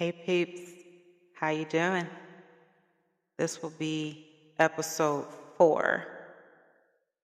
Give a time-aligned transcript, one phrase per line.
[0.00, 0.62] Hey peeps,
[1.34, 2.06] how you doing?
[3.36, 4.24] This will be
[4.58, 5.26] episode
[5.58, 6.06] four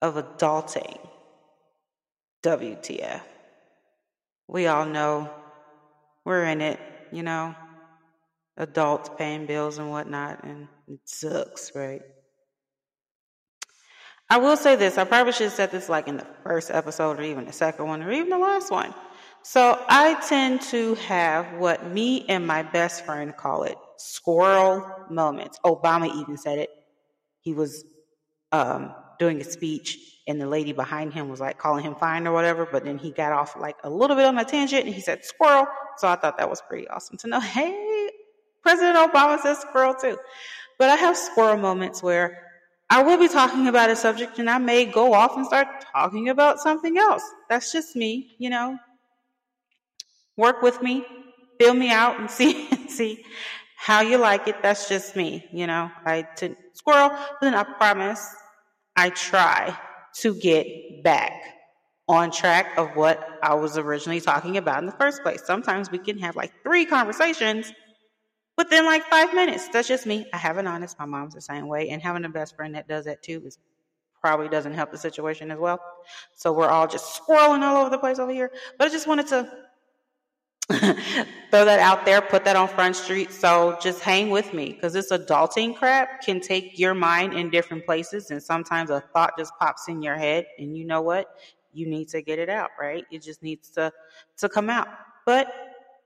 [0.03, 0.99] of Adulting
[2.43, 3.23] WTF.
[4.47, 5.31] We all know
[6.27, 6.79] we're in it,
[7.13, 7.55] you know,
[8.59, 12.03] adults paying bills and whatnot, and it sucks, right?
[14.29, 17.21] I will say this, I probably should have said this like in the first episode
[17.21, 18.93] or even the second one or even the last one.
[19.49, 25.61] So I tend to have what me and my best friend call it squirrel moments.
[25.65, 26.71] Obama even said it.
[27.43, 27.85] He was
[28.51, 32.33] um, doing a speech, and the lady behind him was like calling him fine or
[32.33, 35.01] whatever, but then he got off like a little bit on a tangent and he
[35.01, 35.69] said squirrel.
[35.99, 37.39] So I thought that was pretty awesome to know.
[37.57, 38.11] Hey,
[38.63, 40.19] President Obama says squirrel too.
[40.77, 42.43] But I have squirrel moments where
[42.91, 46.31] I will be talking about a subject and I may go off and start talking
[46.31, 47.23] about something else.
[47.49, 48.77] That's just me, you know
[50.37, 51.05] work with me,
[51.61, 53.25] fill me out and see see
[53.77, 54.63] how you like it.
[54.63, 55.91] That's just me, you know.
[56.05, 58.35] I to squirrel, but then I promise
[58.97, 59.79] I try
[60.21, 61.33] to get back
[62.09, 65.43] on track of what I was originally talking about in the first place.
[65.45, 67.73] Sometimes we can have like three conversations
[68.57, 69.69] within like five minutes.
[69.69, 70.27] That's just me.
[70.33, 70.99] I have an honest.
[70.99, 73.59] My mom's the same way, and having a best friend that does that too is
[74.21, 75.81] probably doesn't help the situation as well.
[76.35, 78.51] So we're all just squirreling all over the place over here.
[78.79, 79.51] But I just wanted to
[80.71, 83.31] throw that out there, put that on Front Street.
[83.31, 87.87] So just hang with me because this adulting crap can take your mind in different
[87.87, 88.33] places.
[88.33, 90.47] And sometimes a thought just pops in your head.
[90.59, 91.39] And you know what?
[91.73, 93.05] You need to get it out, right?
[93.13, 93.93] It just needs to,
[94.39, 94.89] to come out.
[95.25, 95.53] But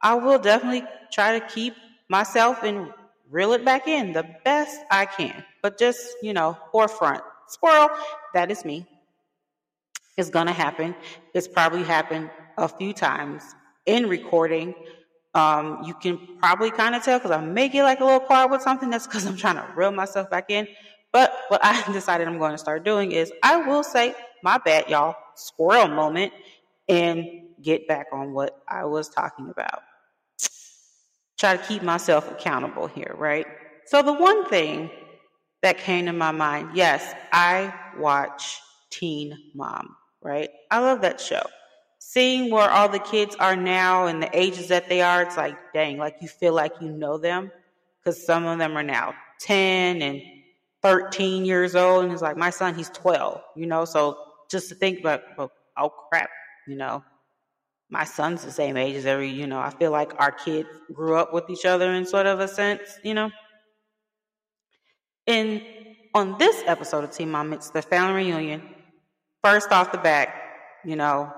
[0.03, 1.75] I will definitely try to keep
[2.11, 2.93] myself and
[3.31, 5.43] reel it back in the best I can.
[5.63, 7.23] But just, you know, forefront.
[7.49, 7.89] Squirrel,
[8.35, 8.87] that is me.
[10.19, 10.95] It's going to happen.
[11.33, 13.43] It's probably happened a few times
[13.87, 14.75] in recording.
[15.35, 18.51] Um, you can probably kind of tell because I may get like a little quiet
[18.51, 18.91] with something.
[18.91, 20.67] That's because I'm trying to reel myself back in.
[21.13, 24.89] But what I decided I'm going to start doing is I will say, my bad,
[24.89, 26.33] y'all, squirrel moment,
[26.89, 27.25] and
[27.63, 29.83] get back on what I was talking about.
[31.39, 33.47] Try to keep myself accountable here, right?
[33.87, 34.91] So, the one thing
[35.63, 38.61] that came to my mind yes, I watch
[38.91, 40.51] Teen Mom, right?
[40.71, 41.43] I love that show
[42.13, 45.57] seeing where all the kids are now and the ages that they are, it's like,
[45.73, 47.53] dang, like you feel like you know them
[48.01, 50.21] because some of them are now 10 and
[50.83, 52.03] 13 years old.
[52.03, 53.85] And it's like, my son, he's 12, you know?
[53.85, 54.19] So
[54.51, 55.23] just to think about,
[55.77, 56.31] oh crap,
[56.67, 57.05] you know,
[57.91, 61.15] my son's the same age as every, you know, I feel like our kids grew
[61.15, 63.31] up with each other in sort of a sense, you know?
[65.29, 65.63] And
[66.13, 68.63] on this episode of Teen Mom, it's the family reunion.
[69.45, 70.35] First off the bat,
[70.85, 71.33] you know,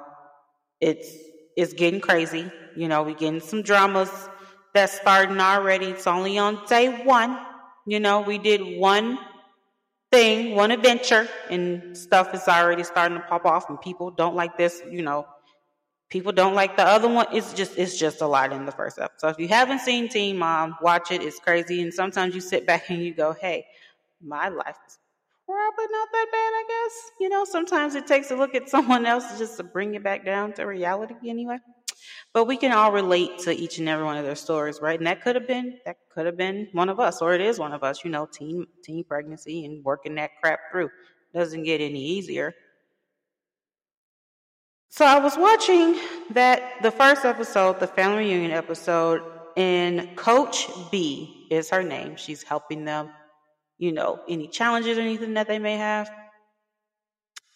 [0.82, 1.08] it's
[1.56, 2.52] it's getting crazy.
[2.76, 4.10] You know, we getting some dramas
[4.74, 5.88] that's starting already.
[5.88, 7.38] It's only on day one.
[7.86, 9.20] You know, we did one
[10.12, 14.58] thing, one adventure, and stuff is already starting to pop off, and people don't like
[14.58, 14.82] this.
[14.90, 15.26] You know,
[16.10, 17.26] people don't like the other one.
[17.32, 19.20] It's just it's just a lot in the first episode.
[19.20, 21.22] So if you haven't seen Teen Mom, watch it.
[21.22, 23.66] It's crazy, and sometimes you sit back and you go, "Hey,
[24.22, 24.98] my life is
[25.46, 27.10] probably not that bad, I guess.
[27.20, 30.24] You know, sometimes it takes a look at someone else just to bring it back
[30.24, 31.58] down to reality anyway.
[32.32, 34.98] But we can all relate to each and every one of their stories, right?
[34.98, 37.58] And that could have been that could have been one of us, or it is
[37.58, 40.90] one of us, you know, teen teen pregnancy and working that crap through.
[41.34, 42.54] Doesn't get any easier.
[44.88, 45.98] So I was watching
[46.30, 49.22] that the first episode, the family reunion episode,
[49.56, 52.16] and Coach B is her name.
[52.16, 53.10] She's helping them
[53.82, 56.08] you know, any challenges or anything that they may have.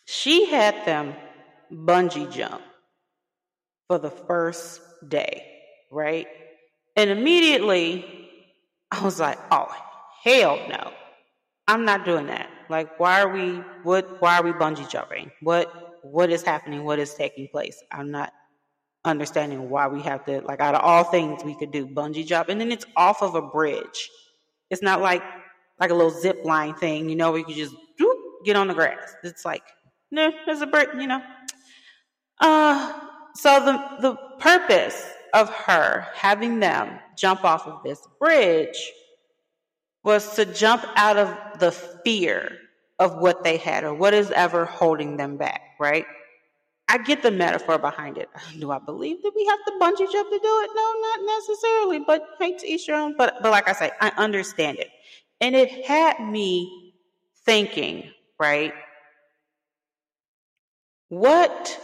[0.06, 1.14] She had them
[1.72, 2.62] bungee jump
[3.86, 5.46] for the first day,
[5.88, 6.26] right?
[6.96, 8.28] And immediately
[8.90, 9.72] I was like, oh,
[10.24, 10.90] hell no.
[11.68, 12.50] I'm not doing that.
[12.68, 15.30] Like, why are we, what, why are we bungee jumping?
[15.42, 16.82] What, what is happening?
[16.82, 17.80] What is taking place?
[17.92, 18.32] I'm not
[19.04, 22.48] understanding why we have to, like, out of all things we could do, bungee jump.
[22.48, 24.10] And then it's off of a bridge.
[24.70, 25.22] It's not like
[25.80, 28.68] like a little zip line thing, you know, where you can just whoop, get on
[28.68, 29.14] the grass.
[29.22, 29.62] It's like,
[30.10, 31.22] no, there's a bird, you know.
[32.40, 33.00] Uh,
[33.34, 38.92] so the the purpose of her having them jump off of this bridge
[40.04, 42.56] was to jump out of the fear
[42.98, 46.06] of what they had or what is ever holding them back, right?
[46.88, 48.28] I get the metaphor behind it.
[48.60, 50.70] Do I believe that we have to bungee jump to do it?
[50.74, 53.16] No, not necessarily, but hate to each your own.
[53.16, 54.88] But but like I say, I understand it.
[55.40, 56.94] And it had me
[57.44, 58.10] thinking,
[58.40, 58.72] right?
[61.08, 61.80] What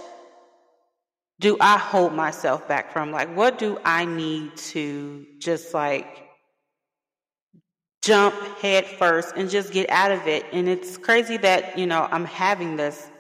[1.39, 3.11] do I hold myself back from?
[3.11, 6.29] Like, what do I need to just like
[8.03, 10.45] jump head first and just get out of it?
[10.53, 13.11] And it's crazy that, you know, I'm having this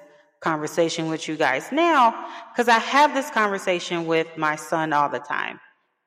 [0.40, 5.20] conversation with you guys now because I have this conversation with my son all the
[5.20, 5.61] time.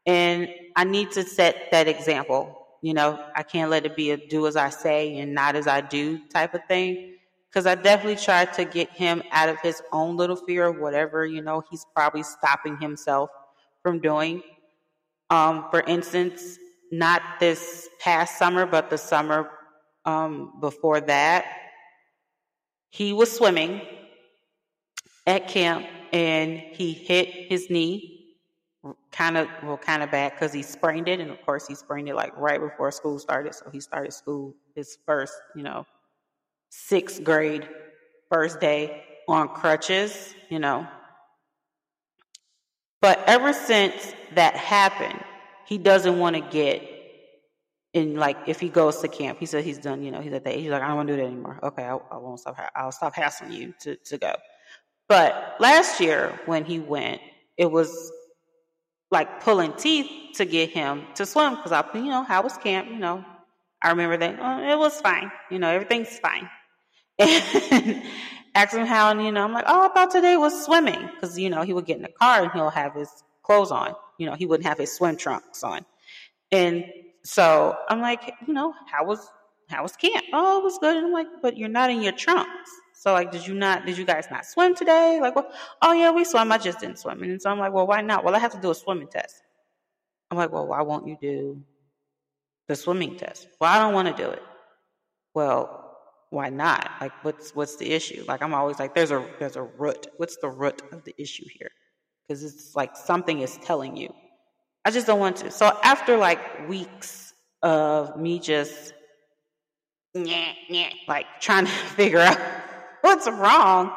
[0.05, 2.64] And I need to set that example.
[2.85, 5.65] You know, I can't let it be a do as I say and not as
[5.65, 7.15] I do type of thing.
[7.49, 11.25] Because I definitely tried to get him out of his own little fear of whatever,
[11.25, 13.31] you know, he's probably stopping himself
[13.81, 14.43] from doing.
[15.31, 16.59] Um, for instance,
[16.91, 19.49] not this past summer, but the summer
[20.05, 21.45] um, before that,
[22.91, 23.81] he was swimming
[25.25, 28.14] at camp and he hit his knee
[29.15, 32.09] kind of well kind of bad because he sprained it and of course he sprained
[32.09, 35.85] it like right before school started so he started school his first you know
[36.69, 37.67] sixth grade
[38.29, 40.85] first day on crutches you know.
[43.01, 45.23] But ever since that happened
[45.65, 46.83] he doesn't want to get
[47.93, 50.43] in like if he goes to camp he said he's done you know he's at
[50.43, 51.59] the age he's like i don't want to do that anymore.
[51.63, 54.35] Okay I, I won't stop i'll stop hassling you to, to go.
[55.07, 57.21] But last year when he went,
[57.57, 58.11] it was
[59.15, 62.89] like pulling teeth to get him to swim because I, you know, how was camp?
[62.89, 63.23] You know,
[63.81, 65.31] I remember that oh, it was fine.
[65.49, 66.49] You know, everything's fine.
[67.17, 68.03] And
[68.53, 71.49] asked him how, and you know, I'm like, oh, about today was swimming because you
[71.49, 73.09] know he would get in the car and he'll have his
[73.41, 73.95] clothes on.
[74.17, 75.85] You know, he wouldn't have his swim trunks on.
[76.51, 76.85] And
[77.23, 79.19] so I'm like, you know, how was
[79.69, 80.25] how was camp?
[80.33, 80.95] Oh, it was good.
[80.97, 82.69] And I'm like, but you're not in your trunks.
[82.97, 85.19] So like, did you not, did you guys not swim today?
[85.21, 85.51] Like, well,
[85.81, 86.51] oh yeah, we swam.
[86.51, 87.21] I just didn't swim.
[87.23, 88.23] And so I'm like, well, why not?
[88.23, 89.41] Well, I have to do a swimming test.
[90.31, 91.61] I'm like, well, why won't you do
[92.67, 93.47] the swimming test?
[93.59, 94.41] Well, I don't want to do it.
[95.33, 95.97] Well,
[96.29, 96.89] why not?
[96.99, 98.23] Like, what's what's the issue?
[98.27, 100.07] Like, I'm always like, there's a there's a root.
[100.17, 101.71] What's the root of the issue here?
[102.27, 104.13] Because it's like something is telling you.
[104.83, 105.51] I just don't want to.
[105.51, 108.93] So after like weeks of me just,
[111.07, 112.39] like trying to figure out
[113.05, 113.91] what's wrong?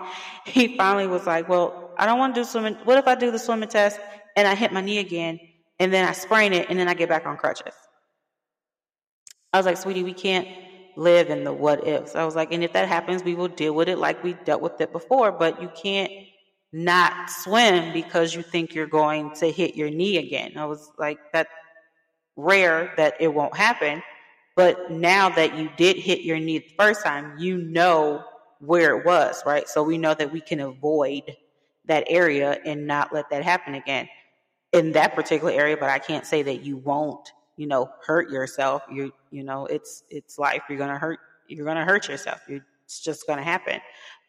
[0.45, 2.75] He finally was like, well, I don't want to do swimming.
[2.85, 3.99] What if I do the swimming test
[4.37, 5.41] and I hit my knee again
[5.81, 7.75] and then I sprain it and then I get back on crutches?
[9.53, 10.47] I was like, sweetie, we can't
[10.97, 12.15] live in the what ifs.
[12.15, 14.61] I was like, and if that happens, we will deal with it like we dealt
[14.61, 16.13] with it before, but you can't
[16.71, 20.53] not swim because you think you're going to hit your knee again.
[20.59, 21.51] I was like, that's
[22.37, 24.03] rare that it won't happen.
[24.55, 28.23] But now that you did hit your knee the first time, you know
[28.61, 29.69] where it was, right?
[29.69, 31.37] So we know that we can avoid
[31.87, 34.09] that area and not let that happen again
[34.73, 38.83] in that particular area, but I can't say that you won't, you know, hurt yourself.
[38.91, 40.63] You you know, it's it's life.
[40.69, 41.19] You're gonna hurt
[41.49, 42.41] you're gonna hurt yourself.
[42.49, 43.81] You're, it's just gonna happen.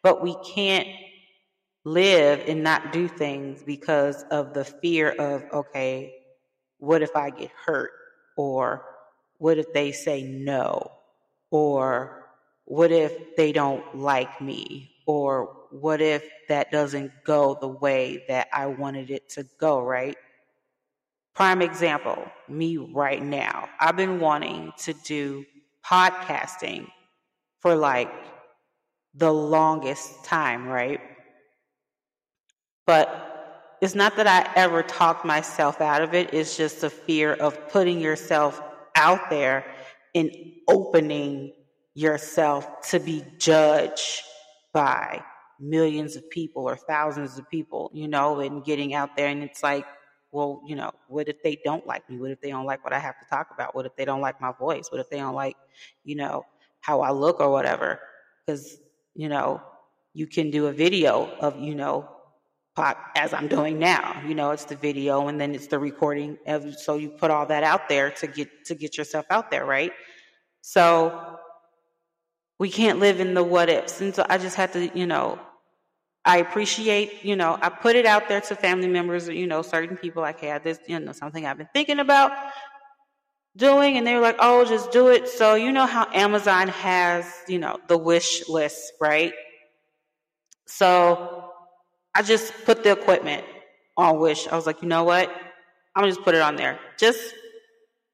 [0.02, 0.88] But we can't
[1.84, 6.14] live and not do things because of the fear of, okay,
[6.78, 7.92] what if I get hurt?
[8.38, 8.86] Or
[9.38, 10.92] what if they say no?
[11.52, 12.19] Or
[12.69, 14.92] what if they don't like me?
[15.07, 20.16] Or what if that doesn't go the way that I wanted it to go, right?
[21.33, 23.68] Prime example, me right now.
[23.80, 25.45] I've been wanting to do
[25.83, 26.88] podcasting
[27.60, 28.12] for like
[29.16, 31.01] the longest time, right?
[32.86, 37.33] But it's not that I ever talked myself out of it, it's just the fear
[37.33, 38.61] of putting yourself
[38.95, 39.66] out there
[40.14, 40.30] and
[40.68, 41.54] opening
[41.94, 44.24] yourself to be judged
[44.74, 45.24] by
[45.60, 49.28] millions of people or thousands of people, you know, and getting out there.
[49.28, 49.86] And it's like,
[50.31, 52.18] well, you know, what if they don't like me?
[52.18, 53.76] What if they don't like what I have to talk about?
[53.76, 54.92] What if they don't like my voice?
[54.92, 55.58] What if they don't like,
[56.04, 56.46] you know,
[56.81, 58.00] how I look or whatever?
[58.46, 58.78] Because,
[59.16, 59.62] you know,
[60.14, 62.08] you can do a video of, you know,
[62.76, 64.22] pop as I'm doing now.
[64.26, 66.38] You know, it's the video and then it's the recording.
[66.46, 69.66] Of, so you put all that out there to get to get yourself out there,
[69.66, 69.92] right?
[70.62, 71.39] So
[72.59, 74.01] we can't live in the what ifs.
[74.01, 75.39] And so I just had to, you know,
[76.25, 79.97] I appreciate, you know, I put it out there to family members, you know, certain
[79.97, 82.31] people like, hey, this, you know, something I've been thinking about
[83.56, 83.97] doing.
[83.97, 85.30] And they were like, oh, just do it.
[85.30, 89.33] So, you know how Amazon has, you know, the wish list, right?
[90.68, 91.51] So
[92.13, 93.45] I just put the equipment
[93.97, 94.47] on Wish.
[94.47, 95.30] I was like, you know what?
[95.95, 96.80] I'm gonna just put it on there.
[96.97, 97.33] Just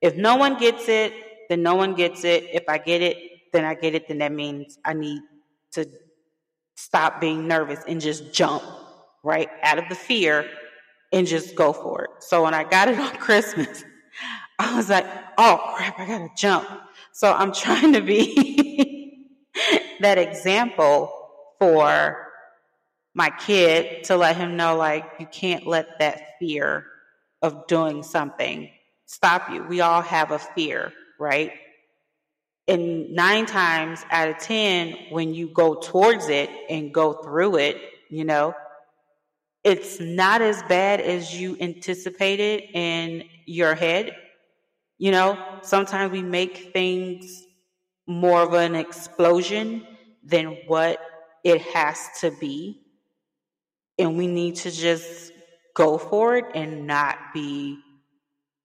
[0.02, 1.14] if no one gets it,
[1.50, 2.46] then no one gets it.
[2.54, 3.18] If I get it,
[3.56, 5.22] then I get it, then that means I need
[5.74, 5.88] to
[6.76, 8.64] stop being nervous and just jump
[9.24, 10.46] right out of the fear
[11.12, 12.10] and just go for it.
[12.20, 13.84] So when I got it on Christmas,
[14.60, 15.06] I was like,
[15.38, 16.68] oh crap, I gotta jump.
[17.14, 19.28] So I'm trying to be
[20.02, 21.12] that example
[21.60, 22.28] for
[23.14, 26.86] my kid to let him know like you can't let that fear
[27.42, 28.70] of doing something
[29.06, 29.64] stop you.
[29.64, 31.54] We all have a fear, right?
[32.68, 37.78] And nine times out of 10, when you go towards it and go through it,
[38.10, 38.56] you know,
[39.64, 44.16] it's not as bad as you anticipated in your head.
[44.98, 47.44] You know, sometimes we make things
[48.08, 49.86] more of an explosion
[50.24, 51.00] than what
[51.44, 52.82] it has to be.
[54.00, 55.32] And we need to just
[55.76, 57.78] go for it and not be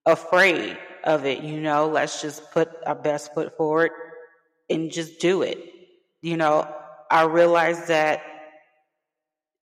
[0.06, 1.42] afraid of it.
[1.42, 3.90] You know, let's just put our best foot forward
[4.68, 5.58] and just do it.
[6.22, 6.72] You know,
[7.10, 8.22] I realize that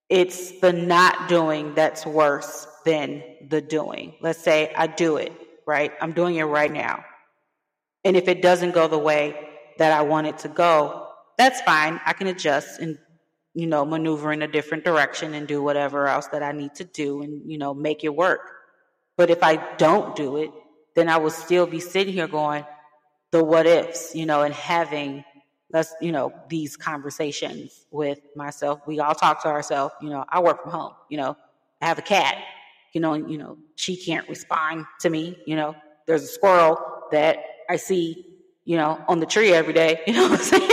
[0.09, 4.15] it's the not doing that's worse than the doing.
[4.21, 5.31] Let's say I do it,
[5.65, 5.91] right?
[6.01, 7.05] I'm doing it right now.
[8.03, 11.99] And if it doesn't go the way that I want it to go, that's fine.
[12.05, 12.97] I can adjust and
[13.53, 16.83] you know, maneuver in a different direction and do whatever else that I need to
[16.83, 18.41] do and, you know, make it work.
[19.17, 20.51] But if I don't do it,
[20.99, 22.65] then I will still be sitting here going,
[23.31, 25.23] the what ifs, you know, and having
[25.73, 28.81] us, you know, these conversations with myself.
[28.85, 31.37] We all talk to ourselves, you know, I work from home, you know,
[31.81, 32.35] I have a cat,
[32.91, 35.73] you know, and, you know, she can't respond to me, you know,
[36.05, 36.77] there's a squirrel
[37.11, 37.37] that
[37.69, 38.25] I see,
[38.65, 40.71] you know, on the tree every day, you know what I'm saying?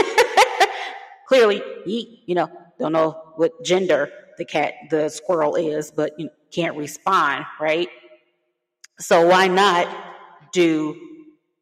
[1.27, 6.29] Clearly, he, you know, don't know what gender the cat, the squirrel is, but you
[6.51, 7.87] can't respond, right?
[8.99, 9.87] So why not
[10.51, 10.95] do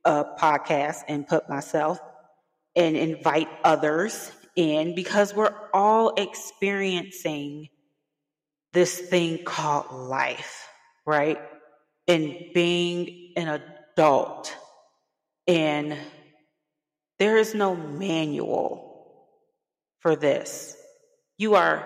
[0.03, 1.99] a podcast and put myself
[2.75, 7.69] and invite others in because we're all experiencing
[8.73, 10.67] this thing called life,
[11.05, 11.39] right?
[12.07, 13.61] And being an
[13.95, 14.55] adult.
[15.47, 15.97] And
[17.19, 19.29] there is no manual
[19.99, 20.75] for this.
[21.37, 21.85] You are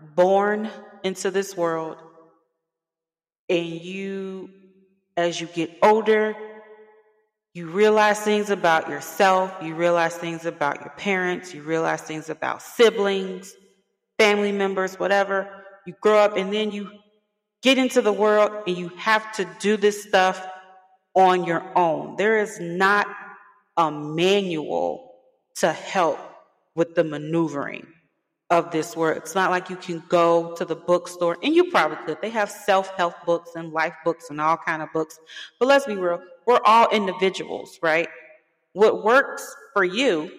[0.00, 0.70] born
[1.02, 1.96] into this world,
[3.48, 4.50] and you,
[5.16, 6.36] as you get older,
[7.54, 12.60] you realize things about yourself, you realize things about your parents, you realize things about
[12.60, 13.54] siblings,
[14.18, 15.48] family members, whatever.
[15.86, 16.90] You grow up and then you
[17.62, 20.46] get into the world and you have to do this stuff
[21.14, 22.16] on your own.
[22.16, 23.06] There is not
[23.76, 25.12] a manual
[25.56, 26.18] to help
[26.74, 27.86] with the maneuvering
[28.50, 29.16] of this world.
[29.18, 32.18] It's not like you can go to the bookstore, and you probably could.
[32.22, 35.18] They have self-help books and life books and all kind of books.
[35.58, 38.08] But let's be real, we're all individuals, right?
[38.72, 40.30] What works for you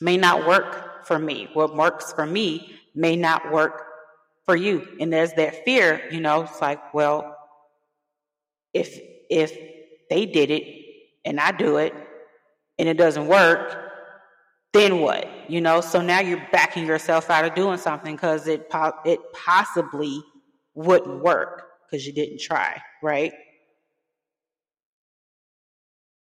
[0.00, 1.48] may not work for me.
[1.52, 3.84] What works for me may not work
[4.44, 4.88] for you.
[5.00, 7.36] And there's that fear, you know, it's like, well,
[8.74, 8.98] if
[9.30, 9.56] if
[10.10, 10.64] they did it
[11.24, 11.94] and I do it
[12.78, 13.91] and it doesn't work,
[14.72, 15.28] then what?
[15.48, 19.20] You know, so now you're backing yourself out of doing something because it po- it
[19.32, 20.22] possibly
[20.74, 23.32] wouldn't work because you didn't try, right?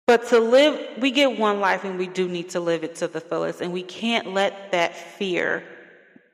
[0.07, 3.07] But to live, we get one life and we do need to live it to
[3.07, 3.61] the fullest.
[3.61, 5.63] And we can't let that fear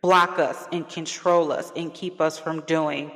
[0.02, 3.12] block us and control us and keep us from doing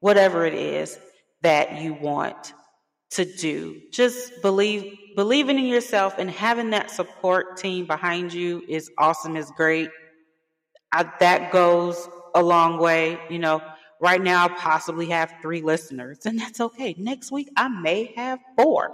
[0.00, 0.96] whatever it is
[1.42, 2.52] that you want
[3.10, 3.80] to do.
[3.92, 9.50] Just believe believing in yourself and having that support team behind you is awesome, is
[9.56, 9.90] great.
[10.92, 13.18] I, that goes a long way.
[13.30, 13.62] You know,
[14.00, 16.94] right now I possibly have three listeners, and that's okay.
[16.98, 18.92] Next week I may have four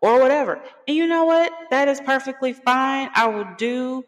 [0.00, 0.60] or whatever.
[0.86, 1.52] And you know what?
[1.70, 3.08] That is perfectly fine.
[3.14, 4.04] I will do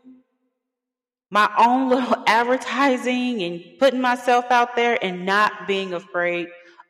[1.30, 6.48] my own little advertising and putting myself out there and not being afraid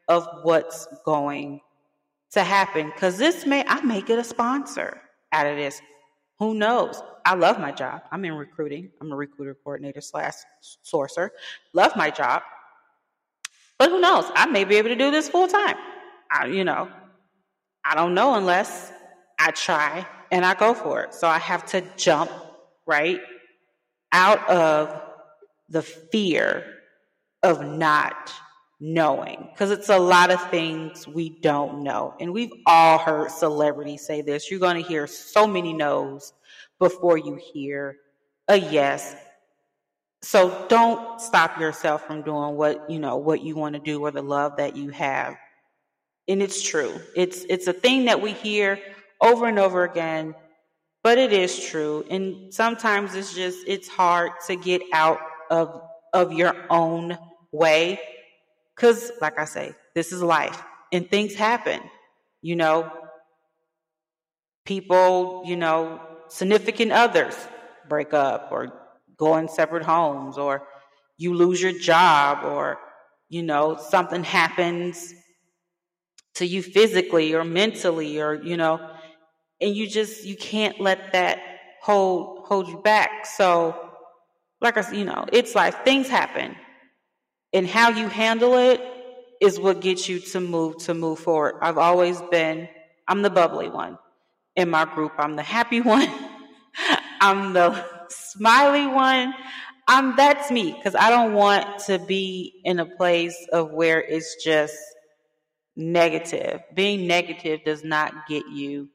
[0.09, 1.61] of what's going
[2.35, 5.01] to happen because this may I may get a sponsor
[5.33, 5.81] out of this.
[6.39, 7.01] Who knows?
[7.25, 8.03] I love my job.
[8.13, 8.91] I'm in recruiting.
[9.01, 10.35] I'm a recruiter coordinator slash
[10.85, 11.31] sourcer.
[11.73, 12.43] Love my job.
[13.79, 14.25] But who knows?
[14.35, 15.77] I may be able to do this full time.
[16.31, 16.89] I, you know,
[17.85, 18.93] I don't know unless
[19.39, 21.15] I try and I go for it.
[21.15, 22.31] So I have to jump
[22.87, 23.21] right
[24.13, 25.01] out of
[25.69, 26.65] the fear
[27.43, 28.33] of not
[28.87, 32.15] knowing because it's a lot of things we don't know.
[32.21, 34.51] And we've all heard celebrities say this.
[34.51, 36.35] You're going to hear so many no's
[36.79, 37.97] before you hear
[38.47, 39.17] a yes.
[40.21, 44.11] So don't stop yourself from doing what, you know, what you want to do or
[44.11, 45.35] the love that you have.
[46.29, 47.01] And it's true.
[47.17, 48.79] It's it's a thing that we hear
[49.23, 50.35] over and over again,
[51.03, 52.05] but it is true.
[52.11, 55.81] And sometimes it's just it's hard to get out of
[56.13, 57.17] of your own
[57.51, 57.99] way
[58.75, 60.63] because, like I say, this is life
[60.93, 61.81] and things happen.
[62.43, 62.91] You know,
[64.65, 67.37] people, you know, significant others
[67.89, 68.73] break up or
[69.17, 70.67] go in separate homes or,
[71.17, 72.79] you lose your job or,
[73.29, 75.15] you know, something happens
[76.35, 78.91] to you physically or mentally or, you know,
[79.61, 81.39] and you just, you can't let that
[81.81, 83.27] hold, hold you back.
[83.27, 83.93] So,
[84.61, 85.77] like I said, you know, it's life.
[85.85, 86.57] things happen
[87.55, 88.83] and how you handle it
[89.41, 91.55] is what gets you to move, to move forward.
[91.63, 92.69] I've always been,
[93.07, 93.99] I'm the bubbly one
[94.57, 95.13] in my group.
[95.19, 96.09] I'm the happy one.
[97.21, 99.33] I'm the smiley one.
[99.87, 104.43] I'm that's me because I don't want to be in a place of where it's
[104.43, 104.77] just
[105.77, 106.61] negative.
[106.75, 108.89] Being negative does not get you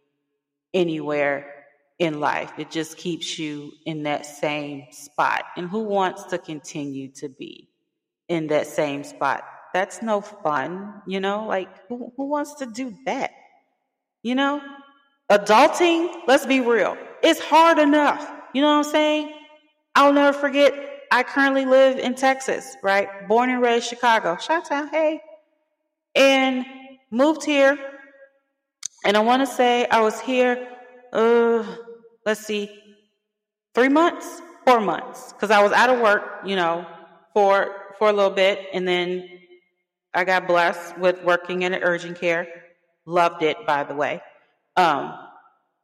[0.74, 1.54] anywhere
[2.00, 2.52] in life.
[2.58, 5.44] It just keeps you in that same spot.
[5.56, 7.69] And who wants to continue to be
[8.30, 9.44] in that same spot?
[9.74, 11.46] That's no fun, you know?
[11.46, 13.32] Like who, who wants to do that?
[14.24, 14.62] You know?
[15.30, 16.98] Adulting, let's be real.
[17.22, 18.32] It's hard enough.
[18.54, 19.34] You know what I'm saying?
[19.94, 20.74] I'll never forget,
[21.12, 23.28] I currently live in Texas, right?
[23.28, 24.38] Born and raised Chicago.
[24.38, 25.22] Shout out, hey.
[26.16, 26.66] And
[27.12, 27.78] moved here.
[29.06, 30.68] And I want to say I was here,
[31.14, 31.64] uh,
[32.26, 32.70] let's see,
[33.76, 36.86] three months, four months, because I was out of work, you know,
[37.34, 39.30] for for a little bit, and then
[40.14, 42.48] I got blessed with working in an urgent care.
[43.06, 44.22] Loved it, by the way.
[44.76, 45.14] Um,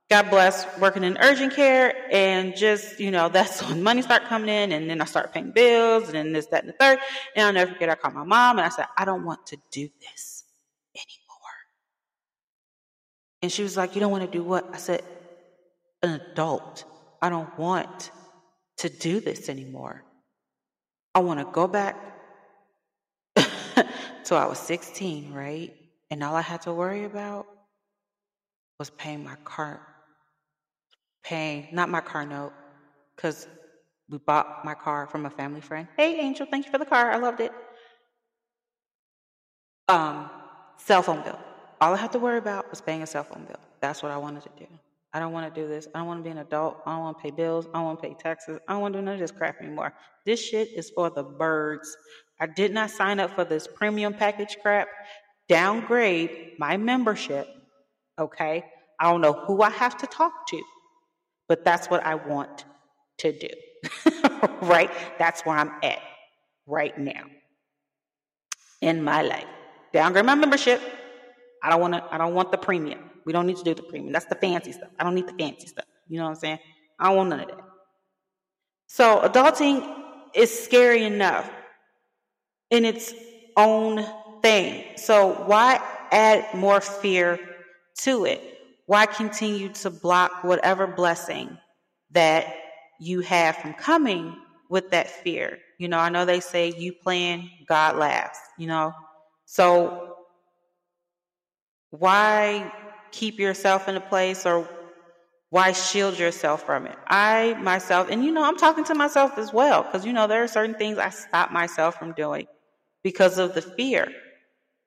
[0.10, 4.50] got blessed working in urgent care and just, you know, that's when money start coming
[4.50, 7.00] in and then I start paying bills and then this, that, and the third.
[7.36, 9.58] And I'll never forget, I called my mom and I said, I don't want to
[9.72, 10.44] do this
[10.96, 11.36] anymore.
[13.42, 14.70] And she was like, You don't want to do what?
[14.74, 15.04] I said,
[16.02, 16.86] An adult.
[17.22, 18.12] I don't want
[18.78, 20.04] to do this anymore.
[21.16, 21.96] I want to go back
[23.36, 25.74] to I was 16, right?
[26.12, 27.48] And all I had to worry about
[28.78, 29.82] was paying my car
[31.26, 32.54] paying, not my car note,
[33.16, 33.48] because
[34.10, 35.88] we bought my car from a family friend.
[35.98, 37.12] Hey, Angel, thank you for the car.
[37.12, 37.52] I loved it.
[39.90, 40.30] Um,
[40.78, 41.40] cell phone bill.
[41.82, 43.60] All I had to worry about was paying a cell phone bill.
[43.82, 44.68] That's what I wanted to do.
[45.16, 45.88] I don't want to do this.
[45.96, 46.84] I don't want to be an adult.
[46.86, 47.68] I don't want to pay bills.
[47.74, 48.60] I don't want to pay taxes.
[48.68, 49.94] I don't want to do none of this crap anymore.
[50.26, 51.98] This shit is for the birds.
[52.40, 54.88] I did not sign up for this premium package crap.
[55.50, 57.48] Downgrade my membership.
[58.20, 58.64] Okay.
[59.00, 60.62] I don't know who I have to talk to
[61.48, 62.66] but that's what I want
[63.20, 63.50] to do.
[64.62, 64.92] right?
[65.18, 66.00] That's where I'm at
[66.66, 67.24] right now
[68.82, 69.46] in my life.
[69.94, 70.82] Downgrade my membership.
[71.64, 72.04] I don't want to.
[72.12, 73.00] I don't want the premium.
[73.26, 74.14] We don't need to do the premium.
[74.14, 74.90] That's the fancy stuff.
[75.00, 75.86] I don't need the fancy stuff.
[76.08, 76.60] You know what I'm saying?
[77.00, 77.60] I don't want none of that.
[78.88, 79.98] So adulting
[80.34, 81.50] is scary enough
[82.70, 83.14] in its
[83.58, 84.06] own
[84.42, 84.98] thing.
[84.98, 87.40] So why add more fear
[88.00, 88.56] to it?
[88.86, 91.58] why continue to block whatever blessing
[92.12, 92.56] that
[93.00, 94.36] you have from coming
[94.70, 95.58] with that fear?
[95.80, 98.94] You know, I know they say you plan, God laughs, you know.
[99.46, 100.18] So
[101.90, 102.72] why
[103.20, 104.68] keep yourself in a place or
[105.50, 106.98] why shield yourself from it?
[107.08, 110.44] I myself, and you know, I'm talking to myself as well, because you know, there
[110.44, 112.48] are certain things I stop myself from doing
[113.04, 114.12] because of the fear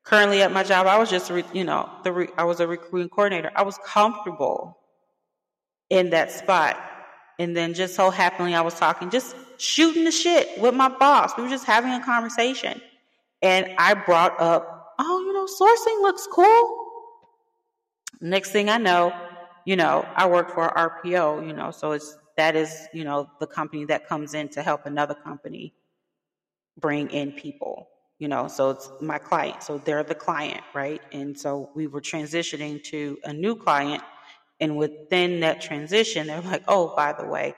[0.08, 3.10] currently at my job, I was just, you know, the re- I was a recruiting
[3.10, 3.50] coordinator.
[3.54, 4.78] I was comfortable
[5.90, 6.80] in that spot.
[7.38, 11.36] And then just so happily, I was talking, just shooting the shit with my boss.
[11.36, 12.80] We were just having a conversation.
[13.42, 16.87] And I brought up, oh, you know, sourcing looks cool.
[18.20, 19.12] Next thing I know,
[19.64, 23.46] you know, I work for RPO, you know, so it's, that is, you know, the
[23.46, 25.74] company that comes in to help another company
[26.78, 31.00] bring in people you know so it's my client so they're the client right?
[31.12, 34.02] And so we were transitioning to a new client
[34.60, 37.54] and within that transition they're like oh by the way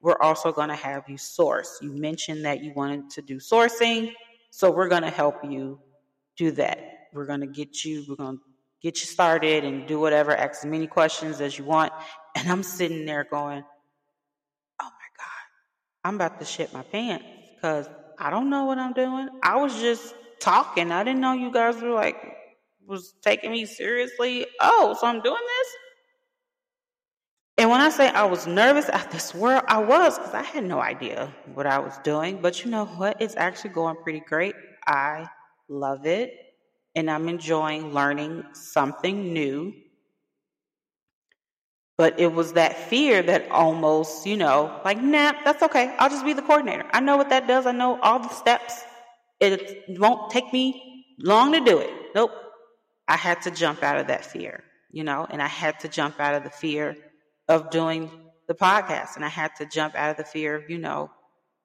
[0.00, 1.78] we're also going to have you source.
[1.80, 4.12] You mentioned that you wanted to do sourcing
[4.50, 5.80] so we're going to help you
[6.36, 7.08] do that.
[7.12, 8.42] We're going to get you we're going to
[8.84, 11.92] get you started and do whatever ask as many questions as you want
[12.36, 13.64] and i'm sitting there going
[14.80, 15.44] oh my god
[16.04, 17.24] i'm about to shit my pants
[17.56, 19.28] because I don't know what I'm doing.
[19.42, 20.92] I was just talking.
[20.92, 22.16] I didn't know you guys were like
[22.86, 24.46] was taking me seriously.
[24.60, 25.68] Oh, so I'm doing this?
[27.56, 30.64] And when I say I was nervous at this world, I was because I had
[30.64, 32.42] no idea what I was doing.
[32.42, 33.20] But you know what?
[33.20, 34.54] It's actually going pretty great.
[34.86, 35.26] I
[35.68, 36.32] love it.
[36.96, 39.74] And I'm enjoying learning something new
[41.96, 45.94] but it was that fear that almost, you know, like, nah, that's okay.
[45.98, 46.84] I'll just be the coordinator.
[46.92, 47.66] I know what that does.
[47.66, 48.82] I know all the steps.
[49.38, 51.90] It won't take me long to do it.
[52.14, 52.32] Nope.
[53.06, 56.18] I had to jump out of that fear, you know, and I had to jump
[56.18, 56.96] out of the fear
[57.48, 58.10] of doing
[58.48, 59.14] the podcast.
[59.14, 61.10] And I had to jump out of the fear of, you know,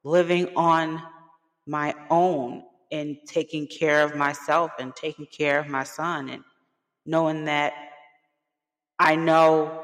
[0.03, 1.01] living on
[1.65, 6.43] my own and taking care of myself and taking care of my son and
[7.05, 7.73] knowing that
[8.97, 9.83] I know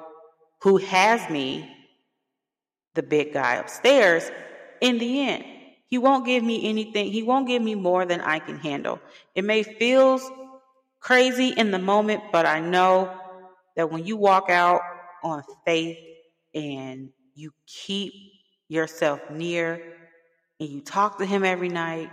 [0.61, 1.69] who has me,
[2.95, 4.29] the big guy upstairs,
[4.81, 5.45] in the end.
[5.87, 8.99] He won't give me anything, he won't give me more than I can handle.
[9.35, 10.19] It may feel
[10.99, 13.15] crazy in the moment, but I know
[13.75, 14.81] that when you walk out
[15.23, 15.97] on faith
[16.53, 18.13] and you keep
[18.67, 19.81] yourself near
[20.59, 22.09] and you talk to him every night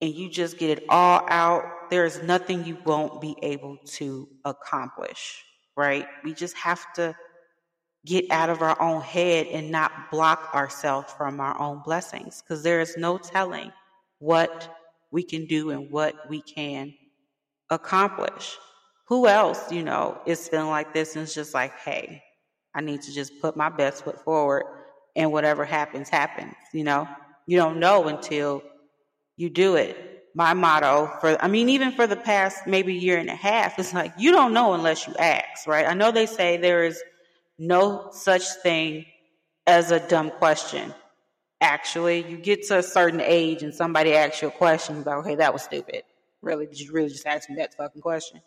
[0.00, 4.28] and you just get it all out, there is nothing you won't be able to
[4.44, 5.42] accomplish,
[5.76, 6.06] right?
[6.24, 7.16] We just have to
[8.06, 12.62] get out of our own head and not block ourselves from our own blessings because
[12.62, 13.72] there is no telling
[14.18, 14.76] what
[15.10, 16.94] we can do and what we can
[17.70, 18.56] accomplish.
[19.06, 22.22] Who else, you know, is feeling like this and it's just like, hey,
[22.74, 24.64] I need to just put my best foot forward
[25.16, 27.08] and whatever happens, happens, you know?
[27.46, 28.62] You don't know until
[29.38, 29.96] you do it.
[30.34, 33.94] My motto for, I mean, even for the past maybe year and a half, it's
[33.94, 35.86] like, you don't know unless you ask, right?
[35.86, 37.02] I know they say there is
[37.58, 39.06] no such thing
[39.66, 40.92] as a dumb question.
[41.60, 45.36] Actually, you get to a certain age and somebody asks you a question, you're okay,
[45.36, 46.02] that was stupid.
[46.42, 46.66] Really?
[46.66, 48.40] Did you really just ask me that fucking question?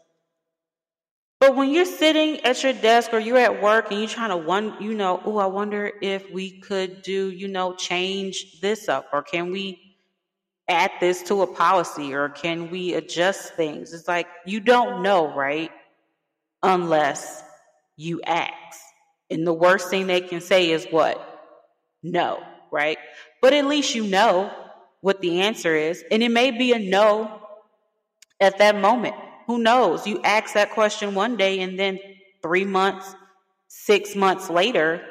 [1.40, 4.38] But when you're sitting at your desk or you're at work and you're trying to
[4.38, 9.08] one, you know, oh, I wonder if we could do, you know, change this up
[9.12, 9.81] or can we
[10.72, 13.94] add this to a policy or can we adjust things?
[13.94, 15.72] It's like you don't know, right?
[16.64, 17.44] Unless
[17.96, 18.80] you ask.
[19.30, 21.28] And the worst thing they can say is what?
[22.04, 22.98] No, right?
[23.42, 24.52] But at least you know
[25.02, 26.04] what the answer is.
[26.12, 27.42] And it may be a no
[28.40, 29.16] at that moment.
[29.48, 30.08] Who knows?
[30.08, 32.00] You ask that question one day and then
[32.42, 33.16] three months,
[33.68, 35.02] six months later,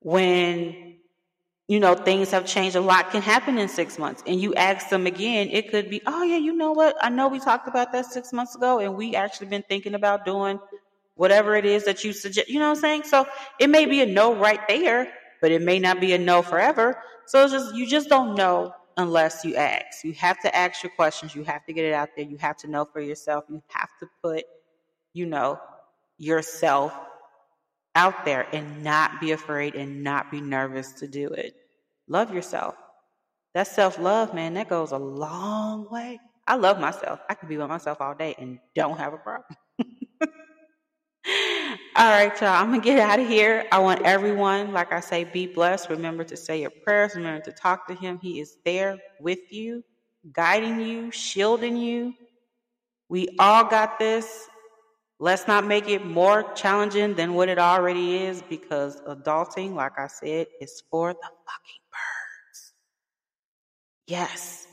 [0.00, 0.93] when
[1.66, 4.22] you know things have changed, a lot can happen in six months.
[4.26, 6.96] And you ask them again, it could be, oh yeah, you know what?
[7.00, 10.24] I know we talked about that six months ago, and we actually been thinking about
[10.24, 10.60] doing
[11.14, 12.48] whatever it is that you suggest.
[12.48, 13.02] You know what I'm saying?
[13.04, 13.26] So
[13.58, 16.98] it may be a no right there, but it may not be a no forever.
[17.26, 20.04] So it's just you just don't know unless you ask.
[20.04, 21.34] You have to ask your questions.
[21.34, 22.24] You have to get it out there.
[22.24, 23.44] You have to know for yourself.
[23.48, 24.44] You have to put,
[25.12, 25.58] you know,
[26.18, 26.92] yourself
[27.94, 31.54] out there and not be afraid and not be nervous to do it.
[32.08, 32.74] Love yourself.
[33.54, 36.18] That self love, man, that goes a long way.
[36.46, 37.20] I love myself.
[37.30, 39.56] I can be with myself all day and don't have a problem.
[41.96, 42.50] All right, y'all.
[42.50, 43.66] I'm gonna get out of here.
[43.72, 45.88] I want everyone, like I say, be blessed.
[45.88, 47.14] Remember to say your prayers.
[47.14, 48.18] Remember to talk to Him.
[48.20, 49.82] He is there with you,
[50.32, 52.12] guiding you, shielding you.
[53.08, 54.48] We all got this.
[55.20, 60.08] Let's not make it more challenging than what it already is because adulting, like I
[60.08, 62.72] said, is for the fucking birds.
[64.06, 64.66] Yes.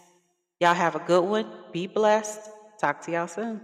[0.59, 1.47] Y'all have a good one.
[1.71, 2.49] Be blessed.
[2.79, 3.61] Talk to y'all soon.